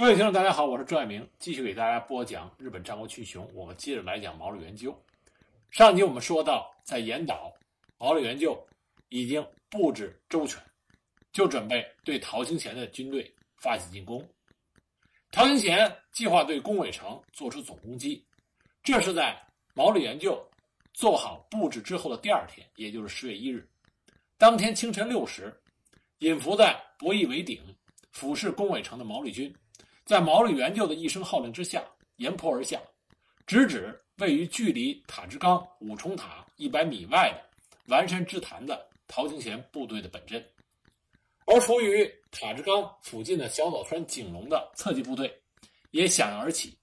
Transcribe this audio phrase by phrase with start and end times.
[0.00, 3.46] 各位听众，大家好，我是朱爱明，继续给大家播讲日本战国群雄。
[3.52, 4.98] 我们接着来讲毛利元就。
[5.68, 7.52] 上集我们说到，在岩岛，
[7.98, 8.66] 毛利元就
[9.10, 10.58] 已经布置周全，
[11.32, 14.26] 就准备对陶行贤的军队发起进攻。
[15.30, 18.26] 陶行贤计划对宫尾城做出总攻击，
[18.82, 19.38] 这是在
[19.74, 20.42] 毛利元就
[20.94, 23.68] 做好布置之后的第二天，也就是十月一日。
[24.38, 25.54] 当天清晨六时，
[26.20, 27.62] 隐伏在博弈尾顶
[28.12, 29.54] 俯视宫尾城的毛利军。
[30.10, 31.84] 在毛利元就的一声号令之下，
[32.16, 32.82] 沿坡而下，
[33.46, 37.40] 直指位于距离塔之冈五重塔一百米外的
[37.86, 40.44] 丸山之潭的陶清贤部队的本阵。
[41.46, 45.32] 而处于塔之冈附近的小早川景隆的侧击部队
[45.92, 46.76] 也响应而起。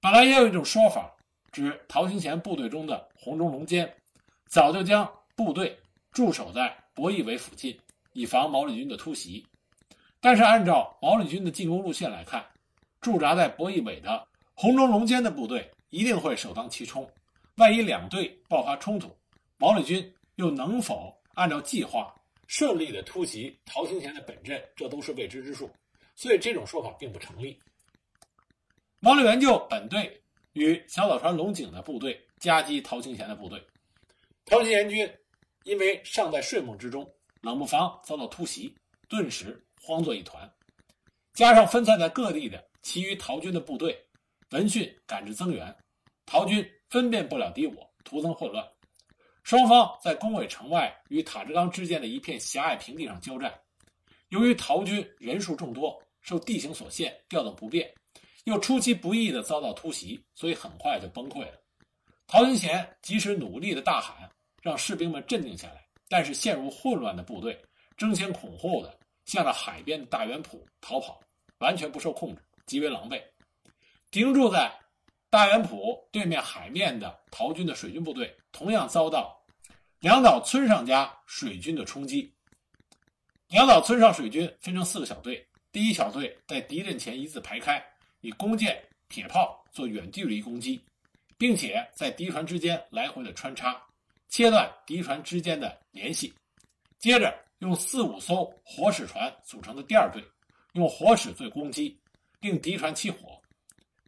[0.00, 1.14] 本来也有一种说法，
[1.52, 3.88] 指陶清贤部队中的红中龙坚
[4.48, 5.78] 早就将部队
[6.10, 7.78] 驻守在博弈尾附近，
[8.14, 9.46] 以防毛利军的突袭。
[10.24, 12.46] 但是，按照毛利军的进攻路线来看，
[13.00, 17.10] 驻扎在博弈尾的红中龙间的部队一定会首当其冲。
[17.56, 19.12] 万一两队爆发冲突，
[19.58, 22.14] 毛利军又能否按照计划
[22.46, 25.68] 顺利的突袭陶清贤的本阵，这都是未知之数。
[26.14, 27.58] 所以，这种说法并不成立。
[29.00, 33.60] 毛利元就本队与小早川龙井的部队夹击陶清贤的部队，
[34.44, 35.12] 陶清贤军
[35.64, 38.72] 因为尚在睡梦之中，冷不防遭到突袭，
[39.08, 39.60] 顿时。
[39.82, 40.48] 慌作一团，
[41.34, 44.00] 加上分散在各地的其余逃军的部队
[44.50, 45.74] 闻讯赶至增援，
[46.24, 48.64] 陶军分辨不了敌我，徒增混乱。
[49.42, 53.52] 双方在宫尾城外与塔之冈之间的一片狭隘平地上交战。
[54.28, 57.92] 由于陶军人数众多，受地形所限，调动不便，
[58.44, 61.60] 又出其不意地遭到突袭，所以很快就崩溃了。
[62.28, 64.30] 陶清贤即使努力的大喊，
[64.62, 67.60] 让士兵们镇定下来，但是陷入混乱的部队
[67.96, 68.96] 争先恐后的。
[69.24, 71.20] 向着海边的大原浦逃跑，
[71.58, 73.22] 完全不受控制，极为狼狈。
[74.10, 74.70] 停驻在
[75.30, 79.42] 大原浦对面海面的逃军的水军部队，同样遭到
[80.00, 82.32] 两岛村上家水军的冲击。
[83.48, 87.82] 两岛村上水军分成四个小队，第一小队在敌人前一字排开，
[88.20, 90.82] 以弓箭、铁炮做远距离攻击，
[91.38, 93.80] 并且在敌船之间来回的穿插，
[94.28, 96.34] 切断敌船之间的联系。
[96.98, 97.32] 接着。
[97.62, 100.20] 用四五艘火矢船组成的第二队，
[100.72, 101.96] 用火矢做攻击，
[102.40, 103.40] 令敌船起火；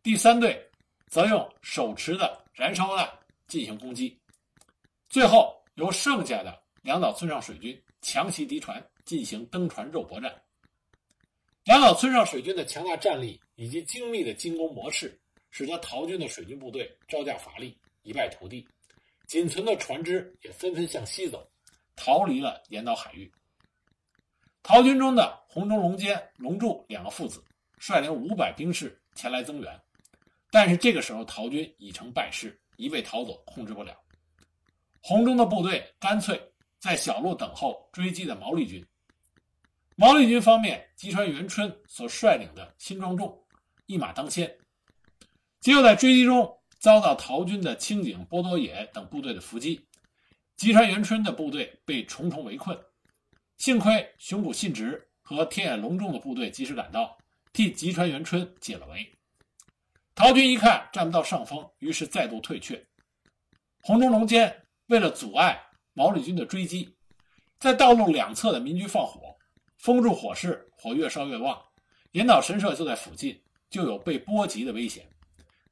[0.02, 0.60] 第三队
[1.06, 3.08] 则用手持的燃烧弹
[3.46, 4.12] 进行攻击；
[5.08, 10.34] 最后由剩下的两岛村上水军强袭敌船，进行登船肉搏战。
[11.62, 15.16] 两岛村上水军的强大战力以及精密的进攻模式，
[15.52, 18.66] 使得陶军的水军部队招架乏力，一败涂地，
[19.28, 21.48] 仅存的船只也纷纷向西走，
[21.94, 23.30] 逃离了岩岛海域。
[24.64, 27.44] 陶军中的洪中龙坚、龙柱两个父子
[27.78, 29.80] 率领五百兵士前来增援，
[30.50, 33.94] 但是这个时候陶军已成败势，一味逃走，控制不了。
[35.02, 36.40] 洪忠的部队干脆
[36.80, 38.82] 在小路等候追击的毛利军。
[39.96, 43.38] 毛利军方面，吉川元春所率领的新庄重
[43.84, 44.50] 一马当先，
[45.60, 49.86] 结果在追击中遭到陶军的清井波多野等部队的伏击，
[50.56, 52.74] 吉川元春的部队被重重围困。
[53.64, 57.16] 幸亏熊谷信直和天野隆重的部队及时赶到，
[57.54, 59.10] 替吉川元春解了围。
[60.14, 62.86] 陶军一看占不到上风，于是再度退却。
[63.80, 64.54] 红中龙坚
[64.88, 65.58] 为了阻碍
[65.94, 66.94] 毛利军的追击，
[67.58, 69.34] 在道路两侧的民居放火，
[69.78, 71.58] 封住火势，火越烧越旺。
[72.12, 75.08] 岩岛神社就在附近，就有被波及的危险。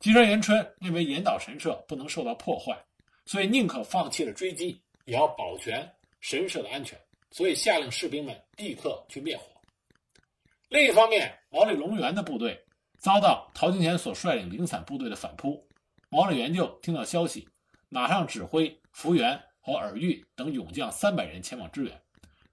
[0.01, 2.75] 吉川元春认为岩岛神社不能受到破坏，
[3.27, 5.87] 所以宁可放弃了追击，也要保全
[6.23, 6.99] 神社的安全。
[7.33, 9.45] 所以下令士兵们立刻去灭火。
[10.69, 12.63] 另一方面，毛利隆元的部队
[12.99, 15.67] 遭到陶金贤所率领零散部队的反扑。
[16.09, 17.49] 毛利元就听到消息，
[17.89, 22.03] 马上指挥福原和尔玉等勇将三百人前往支援。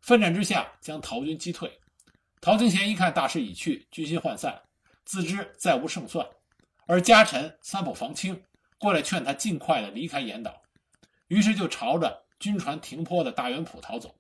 [0.01, 1.69] 奋战之下，将陶军击退。
[2.41, 4.61] 陶金贤一看大势已去，军心涣散，
[5.03, 6.25] 自知再无胜算，
[6.87, 8.41] 而家臣三浦防清
[8.77, 10.61] 过来劝他尽快的离开岩岛，
[11.27, 14.15] 于是就朝着军船停泊的大原浦逃走。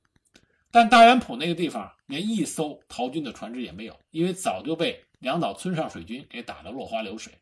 [0.71, 7.33] 但大原浦那个地方连一艘逃军的船只也没有，因为早就被两岛村上水军给打得落花流水。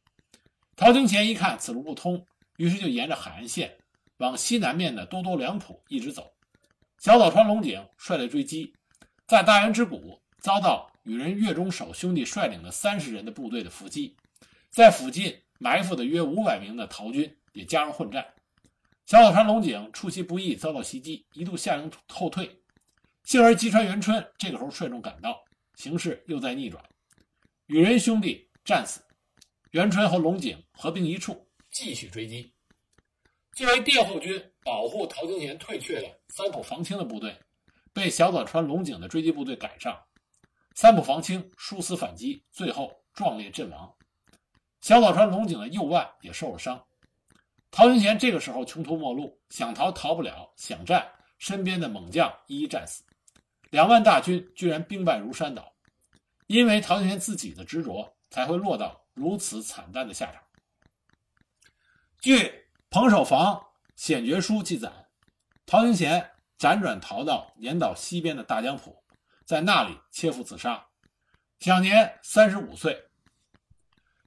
[0.75, 2.25] 陶清贤一看此路不通，
[2.57, 3.77] 于是就沿着海岸线
[4.17, 6.31] 往西南面的多多良浦一直走。
[6.99, 8.73] 小早川龙井率队追击，
[9.27, 14.15] 在大原之谷遭到与人月中守兄弟率领的三十人的部队的伏击，
[14.69, 18.25] 在附近埋伏的约五百名的逃军也加入混战。
[19.05, 22.61] 小早川龙井出其不意遭到袭击，一度下令后退。
[23.27, 25.37] 幸而吉川元春这个时候率众赶到，
[25.75, 26.81] 形势又在逆转。
[27.65, 29.01] 羽人兄弟战死，
[29.71, 32.53] 元春和龙井合并一处，继续追击。
[33.51, 37.37] 作为殿后军保护陶清贤退却的三浦防清的部队，
[37.91, 40.01] 被小早川龙井的追击部队赶上，
[40.73, 43.93] 三浦防清殊死反击，最后壮烈阵亡。
[44.79, 46.81] 小早川龙井的右腕也受了伤。
[47.71, 51.05] 陶清贤这个时候穷途末路，想逃逃不了，想战，
[51.39, 53.03] 身边的猛将一一战死，
[53.69, 55.73] 两万大军居然兵败如山倒。
[56.47, 60.41] 因为陶清贤自己的执着，才会落到如此惨淡的下场。
[62.21, 63.61] 据彭守房
[63.97, 64.89] 显决书记载，
[65.65, 69.03] 陶行贤辗转逃到岩岛西边的大江浦，
[69.45, 70.87] 在那里切腹自杀，
[71.59, 73.09] 享年三十五岁。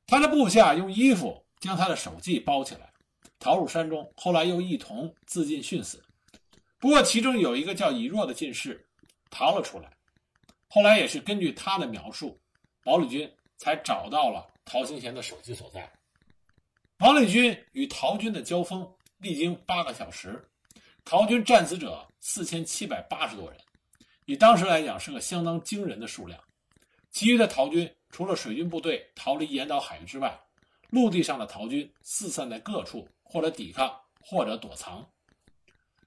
[0.07, 2.93] 他的部下用衣服将他的手记包起来，
[3.39, 6.05] 逃入山中，后来又一同自尽殉死。
[6.79, 8.90] 不过，其中有一个叫以若的进士
[9.31, 9.91] 逃了出来。
[10.69, 12.39] 后来也是根据他的描述，
[12.85, 15.91] 毛利军才找到了陶清贤的手机所在。
[16.97, 18.89] 毛利军与陶军的交锋
[19.19, 20.41] 历经八个小时，
[21.05, 23.59] 陶军战死者四千七百八十多人，
[24.27, 26.39] 以当时来讲是个相当惊人的数量。
[27.11, 30.39] 其余的陶军除了水军部队逃离岩岛海域之外，
[30.91, 35.05] 陆地上的陶军四散在各处，或者抵抗，或者躲藏。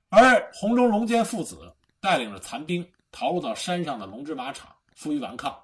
[0.10, 2.90] 而红中龙坚父子带领着残兵。
[3.14, 5.58] 逃入到山上的龙之马场，负隅顽抗。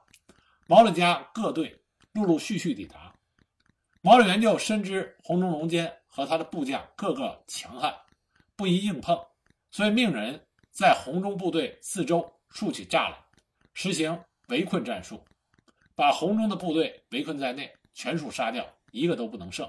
[0.68, 3.12] 毛利家各队陆陆续续抵达。
[4.02, 7.94] 毛利元就深知红中龙坚和他的部将个个强悍，
[8.56, 9.20] 不宜硬碰，
[9.72, 10.40] 所以命人
[10.72, 13.18] 在红中部队四周竖起栅栏，
[13.74, 14.18] 实行
[14.50, 15.26] 围困战术，
[15.96, 19.68] 把红中的部队围困在内，全数杀掉，一个都不能剩。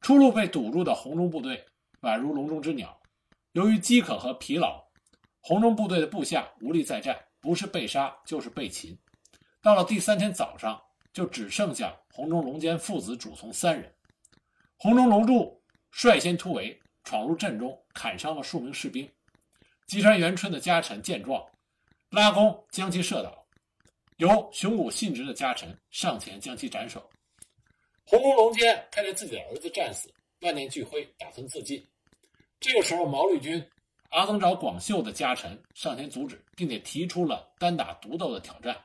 [0.00, 1.66] 出路被堵住的红中部队
[2.02, 2.98] 宛如笼中之鸟，
[3.52, 4.89] 由于饥渴和疲劳。
[5.40, 8.96] 红中部队的部下无力再战，不是被杀就是被擒。
[9.62, 10.80] 到了第三天早上，
[11.12, 13.92] 就只剩下红中龙坚父子主从三人。
[14.76, 19.10] 红中龙柱率先突围，闯入阵中，砍伤了数名士兵。
[19.86, 21.44] 吉川元春的家臣见状，
[22.10, 23.46] 拉弓将其射倒，
[24.18, 27.10] 由雄武信直的家臣上前将其斩首。
[28.04, 31.84] 红中龙坚看着自己的儿子战死，万念俱灰，打算自尽。
[32.60, 33.66] 这个时候，毛利军。
[34.10, 38.76] 阿曾找广秀的家臣上前阻止，并且提出了单打独斗的挑战。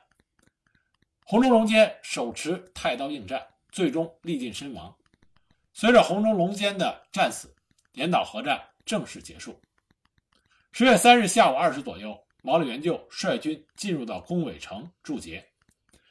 [1.24, 4.96] 红中龙坚手持太刀应战，最终力尽身亡。
[5.72, 7.52] 随着红中龙坚的战死，
[7.94, 9.60] 岩岛合战正式结束。
[10.70, 15.44] 十月三日下午二时左右，毛利元就率军进入到宫尾城驻节，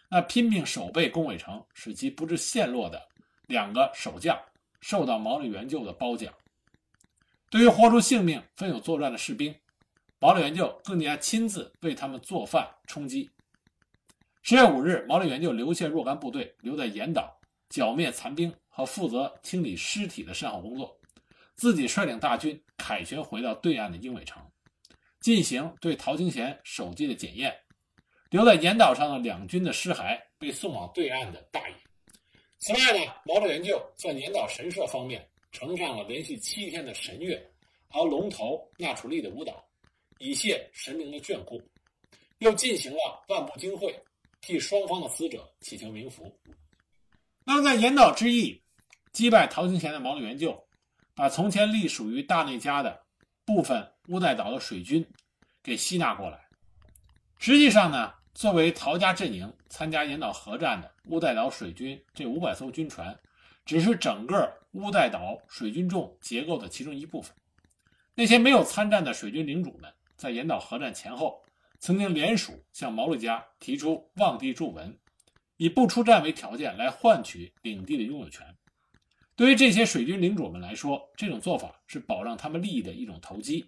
[0.10, 3.02] 那拼命守备宫尾城，使其不致陷落的
[3.48, 4.38] 两个守将
[4.82, 6.34] 受到毛利元就的褒奖。
[7.56, 9.56] 对于豁出性命、奋勇作战的士兵，
[10.20, 13.30] 毛利元就更加亲自为他们做饭充饥。
[14.42, 17.34] 十月五日，毛利元就留下若干部队留在岩岛，
[17.70, 21.00] 剿灭残兵和负责清理尸体的善后工作，
[21.56, 24.44] 自己率领大军凯旋回到对岸的鹰尾城，
[25.22, 27.58] 进行对陶清贤手机的检验。
[28.32, 31.76] 留在岩岛上的两军的尸骸被送往对岸的大野。
[32.60, 35.26] 此外呢，毛利元就在岩岛神社方面。
[35.56, 37.42] 呈上了连续七天的神乐
[37.88, 39.66] 和龙头纳楚利的舞蹈，
[40.20, 41.62] 以谢神明的眷顾，
[42.40, 43.98] 又进行了万部经会，
[44.42, 46.30] 替双方的死者祈求冥福。
[47.46, 48.62] 那么，在岩岛之役
[49.14, 50.62] 击败陶清贤的毛利元就，
[51.16, 53.02] 把从前隶属于大内家的
[53.46, 55.08] 部分乌代岛的水军
[55.64, 56.46] 给吸纳过来。
[57.40, 63.18] 实际上呢，作为陶家阵营参加岩岛合战的乌代岛水军这五百艘军船。
[63.66, 67.34] 只是整个乌代岛水军众结构的其中一部分。
[68.14, 71.42] 那些没有参战的水军领主们，在岩岛合战前后，
[71.80, 74.98] 曾经联署向毛利家提出望地筑文，
[75.56, 78.46] 以不出战为条件来换取领地的拥有权。
[79.38, 83.66] 对于这些水军领主们来说，这种做法是保障他们利益的一种投机。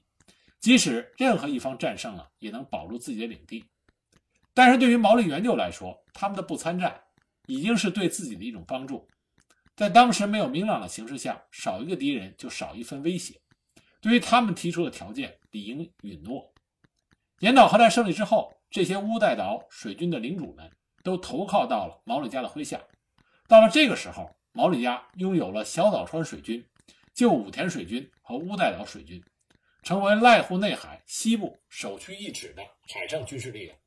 [0.59, 3.63] 即使任何一方战胜了，也能保住自己的领地。
[4.53, 6.99] 但是对于毛利元就来说，他们的不参战，
[7.45, 9.07] 已经是对自己的一种帮助。
[9.77, 13.39] 在当时没有明朗的形势下，少一个敌人就少一份威胁。
[14.01, 16.51] 对于他们提出的条件，理应允诺。
[17.41, 20.67] 岩岛合战胜利之后，这些乌代岛水军的领主们
[21.03, 22.81] 都投靠到了毛利家的麾下。
[23.47, 26.67] 到了这个时候，毛利家拥有了小早川水军、
[27.13, 29.23] 旧武田水军和乌代岛水军，
[29.83, 33.77] 成为濑户内海西部首屈一指的海上军事力量。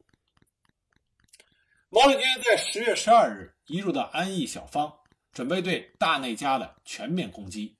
[1.88, 4.99] 毛利军在十月十二日移入到安艺小方。
[5.32, 7.76] 准备对大内家的全面攻击，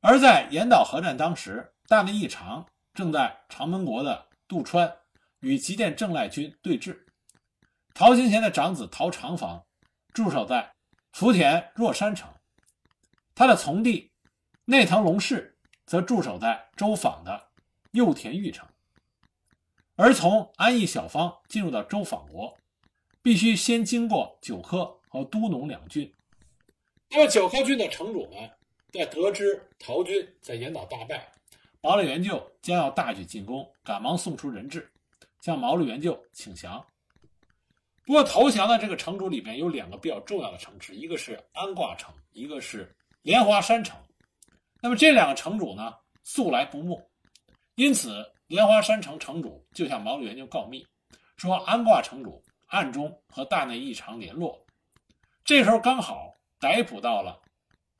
[0.00, 4.96] 而在岩岛合战当时，大内义长正在长门国的渡川
[5.40, 6.98] 与吉田正赖军对峙。
[7.94, 9.64] 陶行贤的长子陶长房
[10.12, 10.74] 驻守在
[11.12, 12.30] 福田若山城，
[13.34, 14.12] 他的从弟
[14.66, 17.48] 内藤隆氏则驻守在周访的
[17.92, 18.68] 右田玉城。
[19.94, 22.54] 而从安邑小方进入到周访国，
[23.22, 26.12] 必须先经过九科和都农两郡。
[27.10, 28.50] 那么九河郡的城主们
[28.92, 31.32] 在得知陶军在岩岛大败，
[31.80, 34.90] 毛利元就将要大举进攻，赶忙送出人质，
[35.40, 36.84] 向毛利元就请降。
[38.04, 43.98] 不过投降的这个城主里面有两个比较重要的城池，一个是安挂城，一个是莲花山城。
[44.80, 47.00] 那么这两个城主呢，素来不睦，
[47.74, 48.24] 因此。
[48.48, 50.86] 莲花山城城主就向毛利元就告密，
[51.36, 54.64] 说安挂城主暗中和大内义长联络。
[55.44, 57.40] 这时候刚好逮捕到了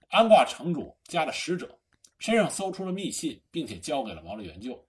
[0.08, 1.78] 安挂城主家的使者，
[2.18, 4.82] 身上搜出了密信，并且交给了毛利元就。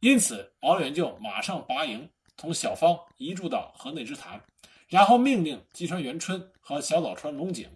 [0.00, 4.42] 因此，毛利元就马上拔营，从小方移驻到河内之潭，
[4.88, 7.68] 然后命令吉川元春和小早川龙井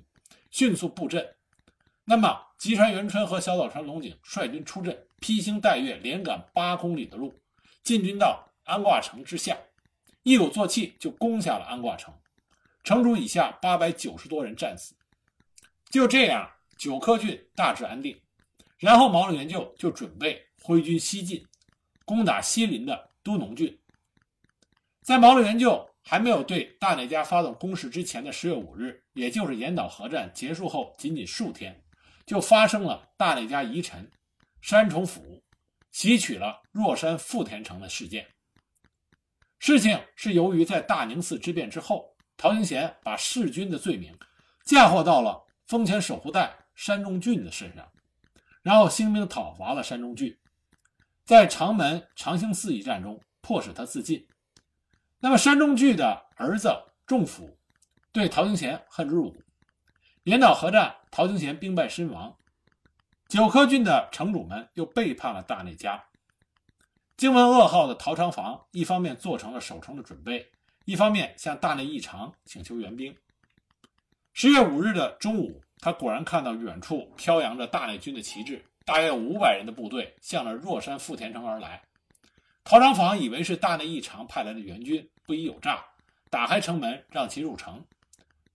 [0.50, 1.36] 迅速布阵。
[2.04, 5.06] 那么，吉川元春和小早川龙井率军出阵。
[5.18, 7.34] 披星戴月，连赶八公里的路，
[7.82, 9.56] 进军到安挂城之下，
[10.22, 12.14] 一鼓作气就攻下了安挂城。
[12.84, 14.94] 城主以下八百九十多人战死。
[15.90, 18.20] 就这样，九科郡大致安定。
[18.78, 21.44] 然后毛利元就就准备挥军西进，
[22.04, 23.78] 攻打西邻的都农郡。
[25.02, 31.82] 在毛利元就还没有对大内家发动攻势之前的十月五日，也就是岩岛核战结束后仅仅数天，
[32.26, 34.10] 就发生了大内家遗臣。
[34.60, 35.40] 山重府
[35.92, 38.26] 袭取了若山富田城的事件。
[39.58, 44.12] 事情是由于在大宁寺之变之后，陶行贤把弑君的罪名
[44.64, 47.90] 嫁祸到了丰前守护代山中俊的身上，
[48.62, 50.38] 然后兴兵讨伐了山中俊，
[51.24, 54.26] 在长门长兴寺一战中迫使他自尽。
[55.18, 56.70] 那么山中俊的儿子
[57.06, 57.58] 仲甫
[58.12, 59.42] 对陶行贤恨之入骨，
[60.24, 62.36] 岩岛合战，陶行贤兵败身亡。
[63.28, 66.04] 九科郡的城主们又背叛了大内家。
[67.16, 70.52] 惊闻噩耗的陶长房，一方面做成了守城的准备，
[70.84, 73.16] 一方面向大内义长请求援兵。
[74.38, 81.80] 十月五日的中午，他果然看到远处飘扬着大内军的旗帜，大约五百人的部队向着若山富田城而来。
[82.62, 85.82] 陶长房以为是大内义长派来的援军，不疑有诈，
[86.28, 87.82] 打开城门让其入城。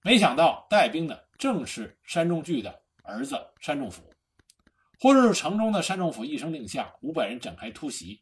[0.04, 4.04] 没想到带兵的正是山中具的儿子山中辅。
[5.00, 8.22] 或日城中的山中府一声令下，五百人展开突袭，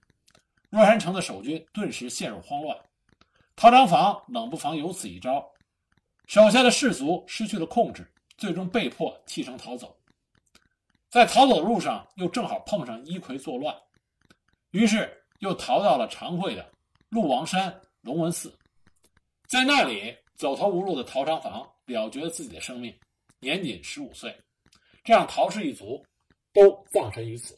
[0.69, 2.77] 若山城的守军顿时陷入慌乱。
[3.57, 5.45] 陶长房冷不防有此一招，
[6.29, 8.07] 手下的士卒失去了控制，
[8.37, 9.97] 最终被迫弃城逃走。
[11.09, 13.75] 在逃走的路上，又正好碰上一揆作乱，
[14.69, 16.71] 于是又逃到了常会的
[17.09, 18.55] 鹿王山龙文寺，
[19.47, 22.95] 在那里走投无路的陶长房了结了自己的生命，
[23.39, 24.39] 年仅十五岁。
[25.03, 26.05] 这样陶氏一族。
[26.51, 27.57] 都葬身于此。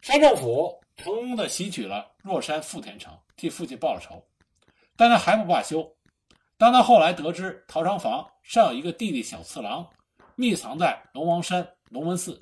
[0.00, 4.24] 山政府成功的袭取了若山富田城，替父亲报了仇，
[4.96, 5.92] 但他还不罢休。
[6.62, 9.84] 当他后来得知陶长房尚有一个弟弟小次郎
[10.36, 12.40] 密藏在龙王山龙文寺，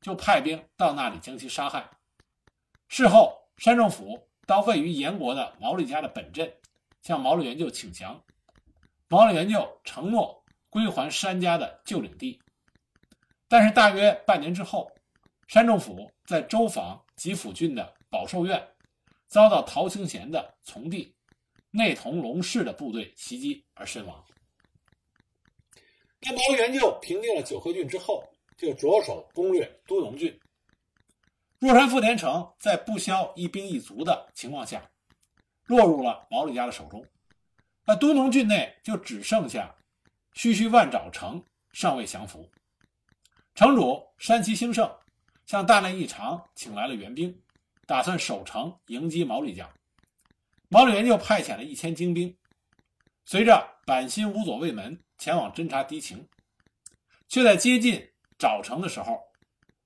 [0.00, 1.86] 就派兵到那里将其杀害。
[2.88, 6.50] 事后，山政府到位于岩国的毛利家的本镇，
[7.02, 8.18] 向毛利元就请降。
[9.06, 12.40] 毛利元就承诺归还山家的旧领地。
[13.48, 14.90] 但是大约半年之后，
[15.46, 18.66] 山政府在周访吉府郡的保寿院，
[19.26, 21.14] 遭到陶清贤的从弟
[21.70, 24.24] 内藤隆氏的部队袭击而身亡。
[26.20, 28.24] 那毛元就平定了九河郡之后，
[28.56, 30.38] 就着手攻略都农郡。
[31.58, 34.90] 若山富田城在不消一兵一卒的情况下，
[35.66, 37.04] 落入了毛利家的手中。
[37.84, 39.74] 那都农郡内就只剩下
[40.34, 42.48] 须须万爪城尚未降服。
[43.54, 44.92] 城主山崎兴盛
[45.46, 47.42] 向大内义长请来了援兵，
[47.86, 49.68] 打算守城迎击毛利家。
[50.68, 52.36] 毛利元就派遣了一千精兵，
[53.24, 56.28] 随着板新五左卫门前往侦察敌情，
[57.26, 58.06] 却在接近
[58.38, 59.18] 沼城的时候，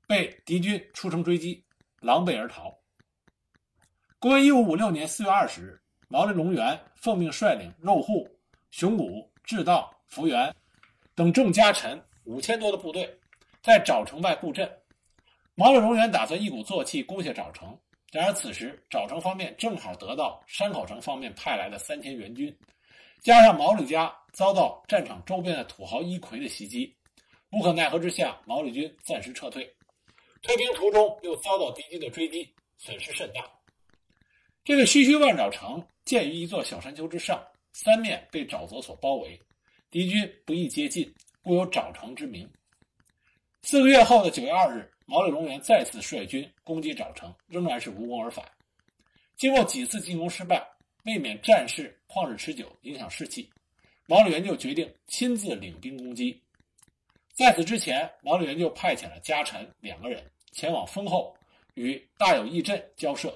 [0.09, 1.65] 被敌军出城追击，
[2.01, 2.77] 狼狈而逃。
[4.19, 8.29] 公元一五五六年四月二十日，毛利隆元奉命率领肉户、
[8.71, 10.55] 熊谷、志道、福原
[11.15, 13.19] 等众家臣五千多的部队。
[13.62, 14.69] 在沼城外布阵，
[15.55, 17.79] 毛利隆元打算一鼓作气攻下沼城。
[18.12, 22.54] 然而此时沼城方面正好得到山口城方面派来的三千援军，
[23.23, 26.95] 加上毛利家遭到战场周边的土豪一揆的袭击，
[27.50, 29.64] 无可奈何之下，毛利军暂时撤退。
[30.42, 33.50] 退兵途中又遭到敌军的追击，损失甚大。
[34.62, 37.42] 这个须须万沼城建于一座小山丘之上，
[37.73, 39.40] 三面被沼泽所包围，
[39.90, 41.11] 敌军不易接近，
[41.42, 42.47] 故有沼城之名。
[43.62, 48.44] 四个月后的九月二日，毛利隆元再次率军攻击沼城，仍然是无功而返。
[49.37, 50.66] 经过几次进攻失败，
[51.04, 53.50] 未免战事旷日持久，影响士气，
[54.06, 56.40] 毛利元就决定亲自领兵攻击。
[57.35, 61.35] 在此之前，毛利元就派遣了家臣两个人前往丰后
[61.75, 63.32] 与大有义镇交涉，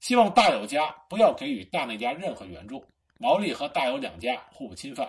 [0.00, 2.84] 希望大有家不要给予大内家任何援助，
[3.18, 5.08] 毛利和大有两家互不侵犯。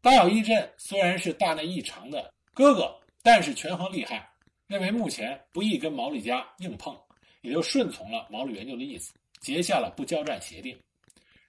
[0.00, 4.28] 大有义镇虽然是大内义长的哥哥，但是权衡利害，
[4.72, 6.98] 认为目前不宜跟毛利家硬碰，
[7.42, 10.74] 也就顺从了毛利元就的意思，结下了不交战协定。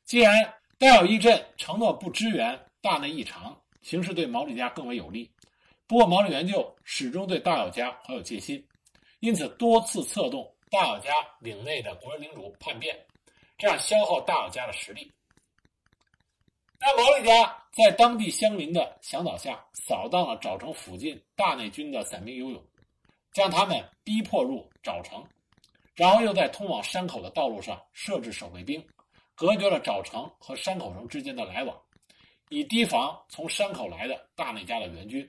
[0.03, 5.31] 既然大有义镇承诺不支援大内义长，形势对毛利家更为有利。
[5.87, 8.61] 不过，毛利元就始终对大友家怀有戒心，
[9.21, 12.93] 因此多次策动大友家领内的国人领主叛变，
[13.57, 15.09] 这样消耗大友家的实力。
[16.77, 22.61] 但毛利家在当地乡民的响导下，扫荡了沼城附近大内军的散兵游勇，
[23.33, 25.25] 将他们逼迫入沼城，
[25.95, 28.83] 然后又在通往山口的道路上设置守卫兵，
[29.35, 31.75] 隔绝了沼城和山口城之间的来往，
[32.49, 35.27] 以提防从山口来的大内家的援军。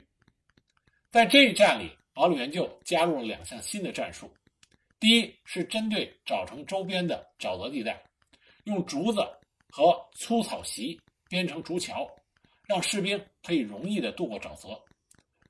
[1.11, 4.31] 在这一战里，毛利元就加入了两项新的战术。
[4.99, 8.01] 第一是针对沼城周边的沼泽地带，
[8.65, 9.19] 用竹子
[9.69, 12.07] 和粗草席编成竹桥，
[12.67, 14.79] 让士兵可以容易的渡过沼泽。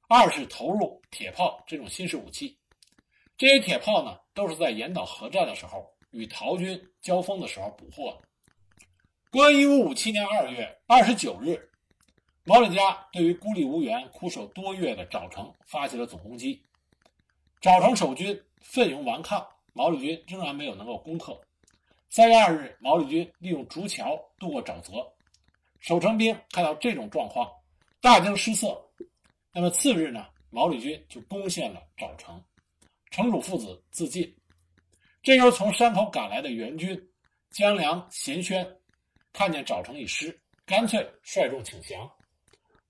[0.07, 2.57] 二是投入铁炮这种新式武器，
[3.37, 8.21] 这些铁炮呢，都是在岩岛合战的时候与陶军交锋的时候捕获的。
[9.31, 11.69] 公元一五五七年二月二十九日。
[12.47, 16.61] 毛利家对于孤立无援、苦守多月的沼城发起了总攻击，
[17.59, 19.43] 沼城守军奋勇顽抗，
[19.73, 21.41] 毛利军仍然没有能够攻克。
[22.11, 24.91] 三月二日，毛利军利用竹桥渡过沼泽，
[25.79, 27.51] 守城兵看到这种状况，
[27.99, 28.79] 大惊失色。
[29.57, 32.43] 那么次日呢，毛利军就攻陷了沼城，
[33.09, 34.35] 城主父子自尽。
[35.23, 37.01] 这时候，从山口赶来的援军
[37.51, 38.67] 江良贤宣
[39.31, 42.11] 看见沼城已失，干脆率众请降。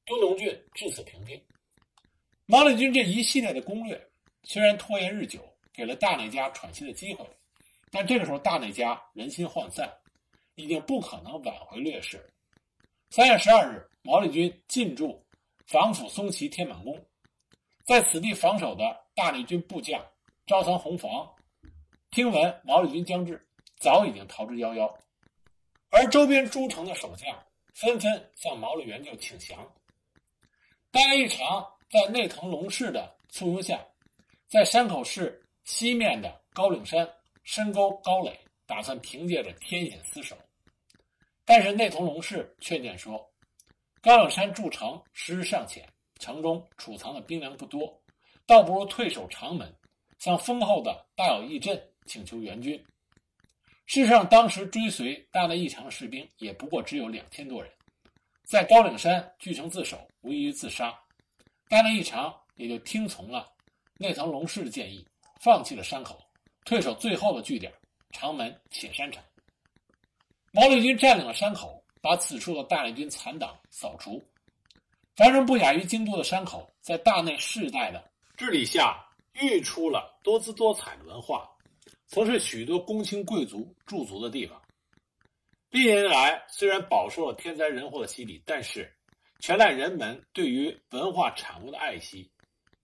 [0.07, 1.39] 都农郡至此平定。
[2.47, 4.03] 毛利军这一系列的攻略
[4.41, 7.23] 虽然拖延日久，给了大内家喘息的机会，
[7.91, 9.87] 但这个时候大内家人心涣散，
[10.55, 12.27] 已经不可能挽回劣势。
[13.11, 15.23] 三月十二日，毛利军进驻
[15.65, 17.03] 防府松崎天满宫，
[17.85, 19.99] 在此地防守的大力军部将
[20.45, 21.27] 朝仓弘房，
[22.11, 23.43] 听闻毛利军将至，
[23.79, 24.95] 早已经逃之夭夭，
[25.89, 27.35] 而周边诸城的守将
[27.73, 29.57] 纷纷向毛利元就请降。
[30.91, 33.83] 大内长在内藤龙氏的簇拥下，
[34.47, 37.11] 在山口市西面的高岭山
[37.43, 40.37] 深沟高垒，打算凭借着天险死守。
[41.43, 43.27] 但是内藤龙氏劝谏说
[44.05, 45.83] ：“高岭山筑城时日尚浅，
[46.19, 47.99] 城中储藏的兵粮不多，
[48.45, 49.75] 倒不如退守长门，
[50.19, 52.77] 向丰厚的大有义镇请求援军。”
[53.87, 57.71] 事实上，当时追随大内义长的士兵也不过只有两千多人。
[58.43, 60.95] 在高岭山据城自守，无异于自杀。
[61.67, 63.51] 大内义长也就听从了
[63.97, 65.03] 内藤龙氏的建议，
[65.41, 66.23] 放弃了山口，
[66.63, 67.73] 退守最后的据点
[68.11, 69.19] 长门铁山城。
[70.51, 74.23] 毛利军占领了山口，把此处的大内军残党扫除。
[75.15, 81.49] 凡人不亚于京都的山口，在大内世代的治理下，育出了多姿多彩的文化，
[82.05, 84.61] 曾是许多公卿贵族驻足的地方。
[85.71, 88.87] 历年来，虽然饱受了天灾人祸的洗礼，但是
[89.39, 92.29] 全赖人们对于文化产物的爱惜，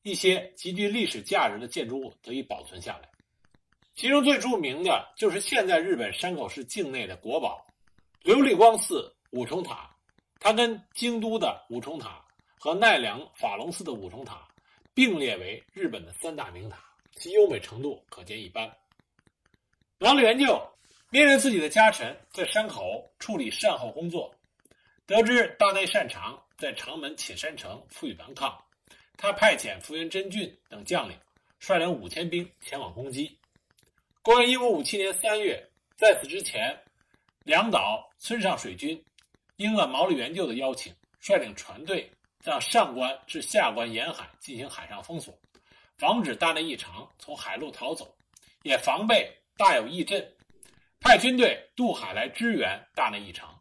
[0.01, 3.07] 一些极具历史价值的建筑物得以保存下来。
[3.93, 7.63] 其中最著名的就是现在日本山口市境内的国宝
[8.23, 9.95] 琉璃光寺五重塔，
[10.39, 12.23] 它跟京都的五重塔
[12.59, 14.47] 和奈良法隆寺的五重塔
[14.93, 16.77] 并列为日本的三大名塔，
[17.15, 18.71] 其优美程度可见一斑。
[19.99, 20.61] 毛利元就。
[21.13, 24.33] 命令自己的家臣在山口处理善后工作，
[25.05, 28.57] 得知大内擅长在长门铁山城负隅顽抗，
[29.17, 31.17] 他派遣福原真俊等将领
[31.59, 33.37] 率领五千兵前往攻击。
[34.21, 35.61] 公元一五五七年三月，
[35.97, 36.81] 在此之前，
[37.43, 39.03] 两岛村上水军
[39.57, 42.11] 应了毛利元就的邀请，率领船队
[42.43, 45.33] 向上关至下关沿海进行海上封锁，
[45.97, 48.15] 防止大内义长从海路逃走，
[48.61, 50.35] 也防备大有义镇。
[50.99, 53.59] 派军队渡海来支援大内义长。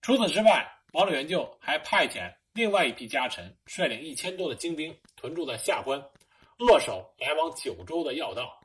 [0.00, 6.02] 除此之外，毛利元就还派遣另外一批家臣，率领一千多的精兵屯驻在下关，
[6.56, 8.58] 扼守来往九州的要道。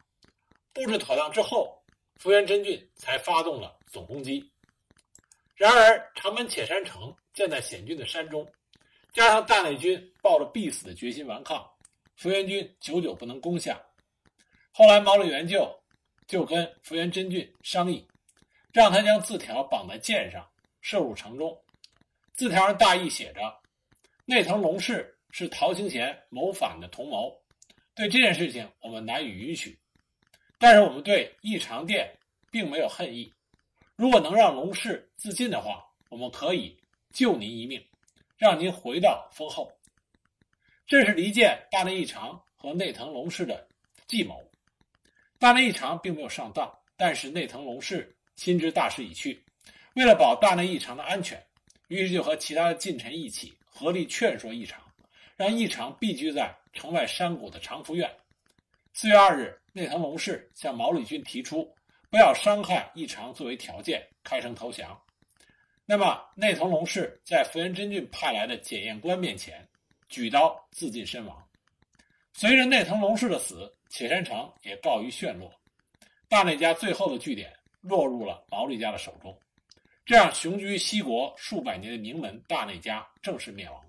[0.72, 1.83] 布置妥当之后，
[2.16, 4.52] 福原真俊才发动了总攻击。
[5.56, 8.50] 然而，长门铁山城建在险峻的山中，
[9.14, 11.70] 加上大内军抱着必死的决心顽抗，
[12.16, 13.82] 福原军久久不能攻下。
[14.72, 15.84] 后来，毛利元就
[16.28, 18.08] 就跟福原真俊商议，
[18.72, 20.50] 让他将字条绑在箭上，
[20.82, 21.56] 射入城中。
[22.34, 23.42] 字条上大意写着
[24.26, 27.40] ：“内藤龙氏是陶清贤谋反的同谋，
[27.94, 29.80] 对这件事情我们难以允许。
[30.64, 32.10] 但是我们对义长殿
[32.50, 33.30] 并没有恨意。
[33.98, 36.74] 如果能让龙氏自尽的话，我们可以
[37.12, 37.86] 救您一命，
[38.38, 39.70] 让您回到封后。”
[40.88, 43.68] 这是离间大内义长和内藤龙氏的
[44.08, 44.42] 计谋。
[45.38, 49.44] 大内义长并没有上当，但是内藤龙氏心知大势已去，
[49.96, 51.46] 为了保大内义长的安全。
[51.90, 54.80] 于是就和其他的近臣一起合力劝说义长，
[55.36, 58.10] 让义长避居在城外山谷的长福院。
[58.94, 61.74] 四月二日，内藤龙氏向毛利军提出
[62.12, 64.96] 不要伤害义长作为条件，开城投降。
[65.84, 69.68] 那么内藤龙氏在福原真俊派来的检验官面前
[70.08, 71.44] 举刀自尽身亡。
[72.34, 75.52] 随着内藤龙氏的死，铁山城也告于陷落，
[76.30, 79.36] 大内家最后的据点落入了毛利家的手中。
[80.06, 83.82] 这样雄居西国数百年的名门大内家正式灭亡。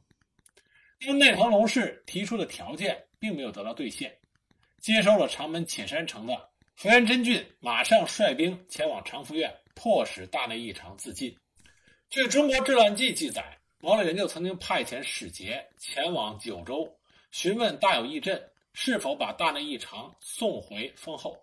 [1.01, 4.16] 因为内藤龙氏提出的条件并没有得到兑现，
[4.85, 11.35] 接收了长门浅山城的福原真俊马上率兵前往长福院，迫使大内义长自尽。
[12.11, 16.87] 据《中国治乱记》记载，毛利元就曾经派遣使节前往九州，
[17.31, 21.35] 询问大有义阵是否把大内义长送回封后。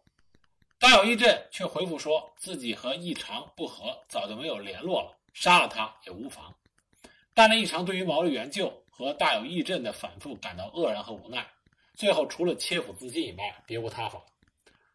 [0.78, 6.56] 大有义阵却回复说自己和义长不和，早就没有联络了，杀了他也无妨。
[7.34, 11.44] 大内义长对于毛利元就和大有义阵的反复感到愕然和无奈，
[12.02, 14.26] 最后除了切腹自尽以外，别无他法。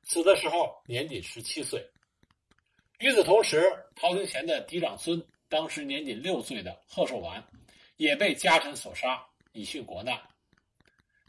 [0.02, 1.80] 死的时候年仅十七岁。
[2.98, 3.62] 与此同时，
[3.94, 7.46] 陶清贤的嫡长孙，当时年仅六岁的贺寿丸，
[7.96, 10.20] 也被家臣所杀，以殉国难。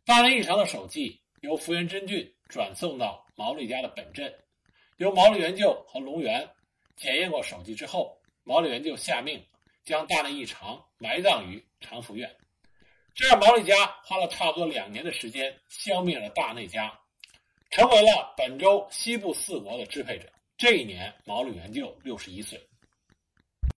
[0.04, 4.34] 大内义长的首级由福原真俊转送到毛利家的本镇。
[4.98, 6.50] 由毛利元就和龙源
[6.96, 9.46] 检验过手迹之后，毛利元就下命
[9.86, 12.36] 将大内义长埋葬于长福院。
[13.18, 17.00] 这让，毛利家花了差不多两年的时间消灭了大内家，
[17.72, 20.32] 成为了本州西部四国的支配者。
[20.56, 22.62] 这一年，毛利元就六十一岁。